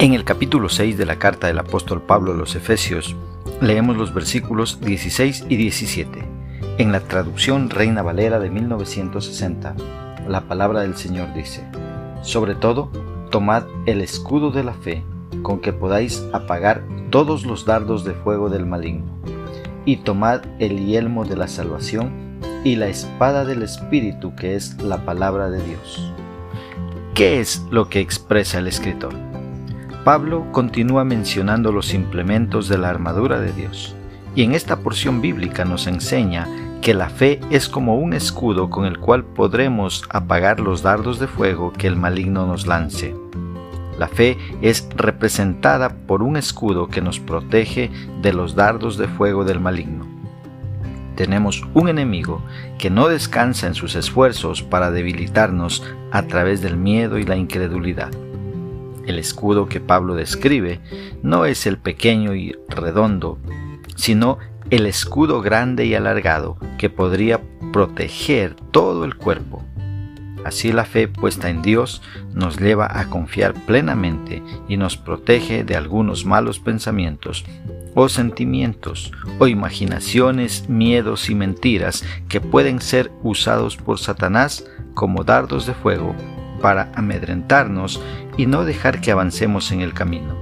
En 0.00 0.14
el 0.14 0.24
capítulo 0.24 0.70
6 0.70 0.96
de 0.96 1.04
la 1.04 1.18
carta 1.18 1.48
del 1.48 1.58
apóstol 1.58 2.00
Pablo 2.00 2.32
a 2.32 2.34
los 2.34 2.54
Efesios, 2.54 3.14
leemos 3.60 3.98
los 3.98 4.14
versículos 4.14 4.80
16 4.80 5.44
y 5.50 5.56
17. 5.56 6.26
En 6.78 6.90
la 6.90 7.00
traducción 7.00 7.68
Reina 7.68 8.00
Valera 8.00 8.38
de 8.38 8.48
1960, 8.48 9.76
la 10.26 10.40
palabra 10.48 10.80
del 10.80 10.96
Señor 10.96 11.34
dice, 11.34 11.68
Sobre 12.22 12.54
todo, 12.54 12.90
tomad 13.30 13.64
el 13.84 14.00
escudo 14.00 14.50
de 14.50 14.64
la 14.64 14.72
fe, 14.72 15.04
con 15.42 15.60
que 15.60 15.74
podáis 15.74 16.24
apagar 16.32 16.82
todos 17.10 17.44
los 17.44 17.66
dardos 17.66 18.02
de 18.02 18.14
fuego 18.14 18.48
del 18.48 18.64
maligno, 18.64 19.20
y 19.84 19.98
tomad 19.98 20.40
el 20.60 20.86
yelmo 20.86 21.26
de 21.26 21.36
la 21.36 21.46
salvación 21.46 22.40
y 22.64 22.76
la 22.76 22.88
espada 22.88 23.44
del 23.44 23.62
Espíritu, 23.62 24.34
que 24.34 24.54
es 24.54 24.80
la 24.82 25.04
palabra 25.04 25.50
de 25.50 25.62
Dios. 25.62 26.10
¿Qué 27.12 27.38
es 27.38 27.62
lo 27.70 27.90
que 27.90 28.00
expresa 28.00 28.60
el 28.60 28.66
escritor? 28.66 29.29
Pablo 30.04 30.46
continúa 30.50 31.04
mencionando 31.04 31.72
los 31.72 31.92
implementos 31.92 32.68
de 32.68 32.78
la 32.78 32.88
armadura 32.88 33.38
de 33.38 33.52
Dios, 33.52 33.94
y 34.34 34.44
en 34.44 34.54
esta 34.54 34.78
porción 34.78 35.20
bíblica 35.20 35.66
nos 35.66 35.86
enseña 35.86 36.48
que 36.80 36.94
la 36.94 37.10
fe 37.10 37.38
es 37.50 37.68
como 37.68 37.96
un 37.96 38.14
escudo 38.14 38.70
con 38.70 38.86
el 38.86 38.98
cual 38.98 39.24
podremos 39.24 40.04
apagar 40.08 40.58
los 40.58 40.82
dardos 40.82 41.18
de 41.18 41.26
fuego 41.26 41.74
que 41.74 41.86
el 41.86 41.96
maligno 41.96 42.46
nos 42.46 42.66
lance. 42.66 43.14
La 43.98 44.08
fe 44.08 44.38
es 44.62 44.88
representada 44.96 45.90
por 45.90 46.22
un 46.22 46.38
escudo 46.38 46.88
que 46.88 47.02
nos 47.02 47.20
protege 47.20 47.90
de 48.22 48.32
los 48.32 48.54
dardos 48.54 48.96
de 48.96 49.06
fuego 49.06 49.44
del 49.44 49.60
maligno. 49.60 50.06
Tenemos 51.14 51.62
un 51.74 51.90
enemigo 51.90 52.40
que 52.78 52.88
no 52.88 53.08
descansa 53.08 53.66
en 53.66 53.74
sus 53.74 53.94
esfuerzos 53.94 54.62
para 54.62 54.90
debilitarnos 54.90 55.84
a 56.10 56.22
través 56.22 56.62
del 56.62 56.78
miedo 56.78 57.18
y 57.18 57.24
la 57.24 57.36
incredulidad. 57.36 58.10
El 59.10 59.18
escudo 59.18 59.66
que 59.66 59.80
Pablo 59.80 60.14
describe 60.14 60.78
no 61.24 61.44
es 61.44 61.66
el 61.66 61.78
pequeño 61.78 62.36
y 62.36 62.54
redondo, 62.68 63.40
sino 63.96 64.38
el 64.70 64.86
escudo 64.86 65.42
grande 65.42 65.84
y 65.84 65.96
alargado 65.96 66.58
que 66.78 66.90
podría 66.90 67.40
proteger 67.72 68.54
todo 68.70 69.04
el 69.04 69.16
cuerpo. 69.16 69.64
Así 70.44 70.70
la 70.70 70.84
fe 70.84 71.08
puesta 71.08 71.50
en 71.50 71.60
Dios 71.60 72.02
nos 72.34 72.60
lleva 72.60 73.00
a 73.00 73.10
confiar 73.10 73.52
plenamente 73.66 74.44
y 74.68 74.76
nos 74.76 74.96
protege 74.96 75.64
de 75.64 75.74
algunos 75.74 76.24
malos 76.24 76.60
pensamientos 76.60 77.44
o 77.96 78.08
sentimientos 78.08 79.10
o 79.40 79.48
imaginaciones, 79.48 80.68
miedos 80.68 81.28
y 81.30 81.34
mentiras 81.34 82.04
que 82.28 82.40
pueden 82.40 82.80
ser 82.80 83.10
usados 83.24 83.76
por 83.76 83.98
Satanás 83.98 84.64
como 84.94 85.24
dardos 85.24 85.66
de 85.66 85.74
fuego 85.74 86.14
para 86.60 86.92
amedrentarnos 86.94 88.00
y 88.36 88.46
no 88.46 88.64
dejar 88.64 89.00
que 89.00 89.10
avancemos 89.10 89.72
en 89.72 89.80
el 89.80 89.94
camino. 89.94 90.36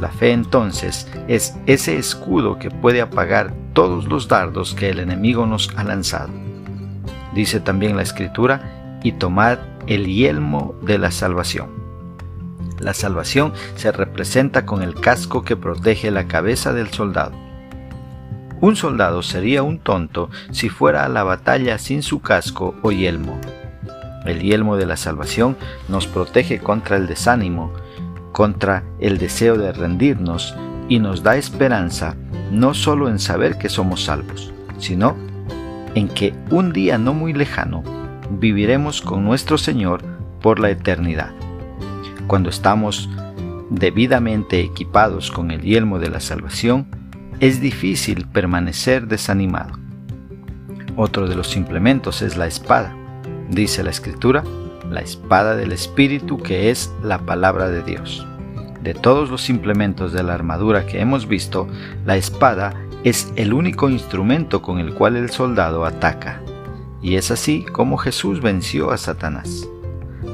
La 0.00 0.10
fe 0.10 0.32
entonces 0.32 1.08
es 1.26 1.56
ese 1.66 1.96
escudo 1.96 2.58
que 2.58 2.70
puede 2.70 3.00
apagar 3.00 3.54
todos 3.72 4.06
los 4.06 4.28
dardos 4.28 4.74
que 4.74 4.90
el 4.90 4.98
enemigo 4.98 5.46
nos 5.46 5.70
ha 5.76 5.84
lanzado. 5.84 6.30
Dice 7.34 7.60
también 7.60 7.96
la 7.96 8.02
escritura, 8.02 8.98
y 9.02 9.12
tomad 9.12 9.58
el 9.86 10.06
yelmo 10.06 10.74
de 10.82 10.98
la 10.98 11.10
salvación. 11.10 11.70
La 12.80 12.92
salvación 12.92 13.52
se 13.76 13.92
representa 13.92 14.66
con 14.66 14.82
el 14.82 14.94
casco 14.94 15.44
que 15.44 15.56
protege 15.56 16.10
la 16.10 16.26
cabeza 16.26 16.72
del 16.72 16.88
soldado. 16.88 17.32
Un 18.60 18.74
soldado 18.74 19.22
sería 19.22 19.62
un 19.62 19.78
tonto 19.78 20.30
si 20.50 20.68
fuera 20.70 21.04
a 21.04 21.08
la 21.08 21.22
batalla 21.22 21.78
sin 21.78 22.02
su 22.02 22.20
casco 22.20 22.74
o 22.82 22.90
yelmo. 22.90 23.38
El 24.28 24.40
yelmo 24.40 24.76
de 24.76 24.86
la 24.86 24.96
salvación 24.96 25.56
nos 25.88 26.06
protege 26.06 26.58
contra 26.58 26.96
el 26.96 27.06
desánimo, 27.06 27.72
contra 28.32 28.84
el 28.98 29.18
deseo 29.18 29.56
de 29.56 29.72
rendirnos 29.72 30.54
y 30.88 30.98
nos 30.98 31.22
da 31.22 31.36
esperanza 31.36 32.16
no 32.50 32.74
solo 32.74 33.08
en 33.08 33.18
saber 33.18 33.58
que 33.58 33.68
somos 33.68 34.04
salvos, 34.04 34.52
sino 34.78 35.16
en 35.94 36.08
que 36.08 36.34
un 36.50 36.72
día 36.72 36.98
no 36.98 37.14
muy 37.14 37.32
lejano 37.32 37.82
viviremos 38.30 39.00
con 39.00 39.24
nuestro 39.24 39.58
Señor 39.58 40.02
por 40.42 40.60
la 40.60 40.70
eternidad. 40.70 41.30
Cuando 42.26 42.50
estamos 42.50 43.08
debidamente 43.70 44.60
equipados 44.60 45.30
con 45.30 45.50
el 45.50 45.62
yelmo 45.62 45.98
de 45.98 46.10
la 46.10 46.20
salvación, 46.20 46.86
es 47.40 47.60
difícil 47.60 48.26
permanecer 48.26 49.06
desanimado. 49.06 49.78
Otro 50.96 51.28
de 51.28 51.34
los 51.34 51.56
implementos 51.56 52.22
es 52.22 52.36
la 52.36 52.46
espada 52.46 52.96
dice 53.50 53.82
la 53.82 53.90
escritura, 53.90 54.42
la 54.90 55.00
espada 55.00 55.56
del 55.56 55.72
Espíritu 55.72 56.38
que 56.38 56.70
es 56.70 56.92
la 57.02 57.18
palabra 57.18 57.68
de 57.68 57.82
Dios. 57.82 58.26
De 58.82 58.94
todos 58.94 59.30
los 59.30 59.50
implementos 59.50 60.12
de 60.12 60.22
la 60.22 60.34
armadura 60.34 60.86
que 60.86 61.00
hemos 61.00 61.26
visto, 61.26 61.66
la 62.04 62.16
espada 62.16 62.74
es 63.04 63.32
el 63.36 63.52
único 63.52 63.88
instrumento 63.88 64.62
con 64.62 64.78
el 64.78 64.94
cual 64.94 65.16
el 65.16 65.30
soldado 65.30 65.84
ataca. 65.84 66.40
Y 67.02 67.16
es 67.16 67.30
así 67.30 67.64
como 67.64 67.96
Jesús 67.96 68.40
venció 68.40 68.90
a 68.90 68.96
Satanás. 68.96 69.68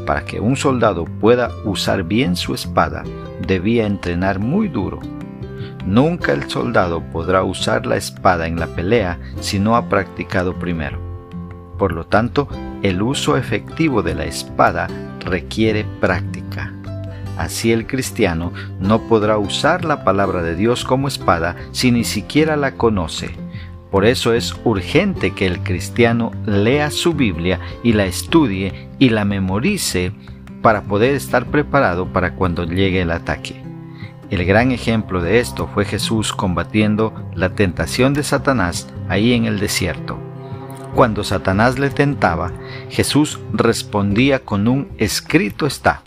Para 0.06 0.24
que 0.24 0.40
un 0.40 0.56
soldado 0.56 1.04
pueda 1.04 1.50
usar 1.64 2.02
bien 2.02 2.36
su 2.36 2.54
espada, 2.54 3.04
debía 3.46 3.86
entrenar 3.86 4.38
muy 4.38 4.68
duro. 4.68 5.00
Nunca 5.86 6.32
el 6.32 6.48
soldado 6.48 7.02
podrá 7.12 7.44
usar 7.44 7.86
la 7.86 7.96
espada 7.96 8.46
en 8.46 8.58
la 8.58 8.66
pelea 8.68 9.18
si 9.40 9.58
no 9.58 9.76
ha 9.76 9.88
practicado 9.88 10.54
primero. 10.58 10.98
Por 11.78 11.92
lo 11.92 12.04
tanto, 12.04 12.48
el 12.82 13.02
uso 13.02 13.36
efectivo 13.36 14.02
de 14.02 14.14
la 14.14 14.24
espada 14.24 14.88
requiere 15.24 15.84
práctica. 16.00 16.72
Así 17.38 17.72
el 17.72 17.86
cristiano 17.86 18.52
no 18.80 19.02
podrá 19.08 19.38
usar 19.38 19.84
la 19.84 20.04
palabra 20.04 20.42
de 20.42 20.54
Dios 20.54 20.84
como 20.84 21.08
espada 21.08 21.56
si 21.72 21.90
ni 21.90 22.04
siquiera 22.04 22.56
la 22.56 22.72
conoce. 22.72 23.30
Por 23.90 24.04
eso 24.04 24.32
es 24.32 24.54
urgente 24.64 25.32
que 25.32 25.46
el 25.46 25.60
cristiano 25.60 26.32
lea 26.46 26.90
su 26.90 27.14
Biblia 27.14 27.60
y 27.82 27.92
la 27.92 28.06
estudie 28.06 28.88
y 28.98 29.10
la 29.10 29.24
memorice 29.24 30.12
para 30.62 30.82
poder 30.82 31.14
estar 31.14 31.46
preparado 31.46 32.06
para 32.06 32.34
cuando 32.34 32.64
llegue 32.64 33.02
el 33.02 33.10
ataque. 33.10 33.62
El 34.30 34.46
gran 34.46 34.72
ejemplo 34.72 35.20
de 35.20 35.40
esto 35.40 35.68
fue 35.74 35.84
Jesús 35.84 36.32
combatiendo 36.32 37.12
la 37.34 37.50
tentación 37.50 38.14
de 38.14 38.22
Satanás 38.22 38.88
ahí 39.08 39.34
en 39.34 39.44
el 39.44 39.58
desierto. 39.60 40.31
Cuando 40.94 41.24
Satanás 41.24 41.78
le 41.78 41.88
tentaba, 41.88 42.52
Jesús 42.90 43.40
respondía 43.52 44.40
con 44.40 44.68
un 44.68 44.88
escrito 44.98 45.66
está. 45.66 46.02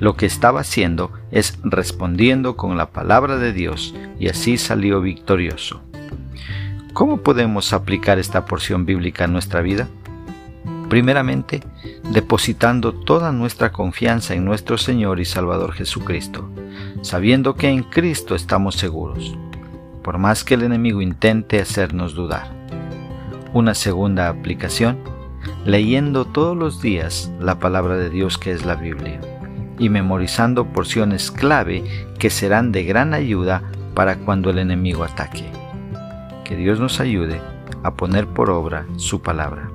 Lo 0.00 0.16
que 0.16 0.26
estaba 0.26 0.60
haciendo 0.60 1.12
es 1.30 1.58
respondiendo 1.62 2.56
con 2.56 2.76
la 2.76 2.90
palabra 2.90 3.36
de 3.36 3.52
Dios 3.52 3.94
y 4.18 4.28
así 4.28 4.58
salió 4.58 5.00
victorioso. 5.00 5.82
¿Cómo 6.92 7.18
podemos 7.18 7.72
aplicar 7.72 8.18
esta 8.18 8.44
porción 8.46 8.86
bíblica 8.86 9.24
en 9.24 9.32
nuestra 9.32 9.60
vida? 9.60 9.86
Primeramente, 10.88 11.62
depositando 12.10 12.92
toda 12.92 13.32
nuestra 13.32 13.70
confianza 13.70 14.34
en 14.34 14.44
nuestro 14.44 14.78
Señor 14.78 15.20
y 15.20 15.24
Salvador 15.24 15.72
Jesucristo, 15.72 16.48
sabiendo 17.02 17.54
que 17.54 17.68
en 17.68 17.82
Cristo 17.82 18.34
estamos 18.34 18.76
seguros, 18.76 19.36
por 20.02 20.18
más 20.18 20.42
que 20.42 20.54
el 20.54 20.62
enemigo 20.62 21.02
intente 21.02 21.60
hacernos 21.60 22.14
dudar. 22.14 22.65
Una 23.56 23.74
segunda 23.74 24.28
aplicación, 24.28 24.98
leyendo 25.64 26.26
todos 26.26 26.54
los 26.54 26.82
días 26.82 27.32
la 27.40 27.58
palabra 27.58 27.96
de 27.96 28.10
Dios 28.10 28.36
que 28.36 28.52
es 28.52 28.66
la 28.66 28.74
Biblia 28.74 29.18
y 29.78 29.88
memorizando 29.88 30.66
porciones 30.74 31.30
clave 31.30 31.82
que 32.18 32.28
serán 32.28 32.70
de 32.70 32.84
gran 32.84 33.14
ayuda 33.14 33.62
para 33.94 34.16
cuando 34.16 34.50
el 34.50 34.58
enemigo 34.58 35.04
ataque. 35.04 35.46
Que 36.44 36.54
Dios 36.54 36.80
nos 36.80 37.00
ayude 37.00 37.40
a 37.82 37.94
poner 37.94 38.26
por 38.26 38.50
obra 38.50 38.84
su 38.96 39.22
palabra. 39.22 39.70